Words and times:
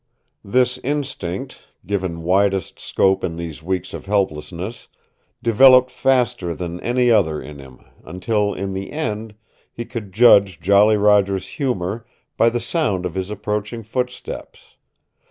This 0.43 0.79
instinct, 0.79 1.67
given 1.85 2.23
widest 2.23 2.79
scope 2.79 3.23
in 3.23 3.35
these 3.35 3.61
weeks 3.61 3.93
of 3.93 4.07
helplessness, 4.07 4.87
developed 5.43 5.91
faster 5.91 6.55
than 6.55 6.79
any 6.79 7.11
other 7.11 7.39
in 7.39 7.59
him, 7.59 7.85
until 8.03 8.51
in 8.51 8.73
the 8.73 8.91
end, 8.91 9.35
he 9.71 9.85
could 9.85 10.11
judge 10.11 10.59
Jolly 10.59 10.97
Roger's 10.97 11.47
humor 11.47 12.03
by 12.35 12.49
the 12.49 12.59
sound 12.59 13.05
of 13.05 13.13
his 13.13 13.29
approaching 13.29 13.83
footsteps. 13.83 14.75